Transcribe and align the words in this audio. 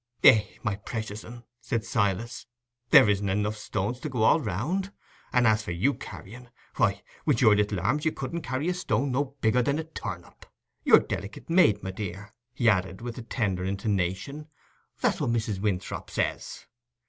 "Eh, 0.23 0.41
my 0.63 0.77
precious 0.77 1.23
un," 1.23 1.43
said 1.59 1.85
Silas, 1.85 2.47
"there 2.89 3.07
isn't 3.07 3.29
enough 3.29 3.55
stones 3.55 3.99
to 3.99 4.09
go 4.09 4.23
all 4.23 4.39
round; 4.41 4.91
and 5.31 5.45
as 5.45 5.61
for 5.61 5.73
you 5.73 5.93
carrying, 5.93 6.47
why, 6.77 7.03
wi' 7.27 7.35
your 7.37 7.55
little 7.55 7.79
arms 7.79 8.03
you 8.03 8.11
couldn't 8.11 8.41
carry 8.41 8.67
a 8.67 8.73
stone 8.73 9.11
no 9.11 9.35
bigger 9.41 9.61
than 9.61 9.77
a 9.77 9.83
turnip. 9.83 10.47
You're 10.83 11.01
dillicate 11.01 11.51
made, 11.51 11.83
my 11.83 11.91
dear," 11.91 12.33
he 12.51 12.67
added, 12.67 13.01
with 13.01 13.19
a 13.19 13.21
tender 13.21 13.63
intonation—"that's 13.63 15.21
what 15.21 15.29
Mrs. 15.29 15.59
Winthrop 15.59 16.09
says." 16.09 16.65